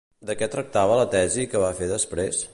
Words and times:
De 0.29 0.35
què 0.39 0.47
tractava 0.55 0.97
la 1.01 1.05
tesi 1.17 1.47
que 1.53 1.63
va 1.67 1.73
fer 1.83 1.93
després? 1.97 2.43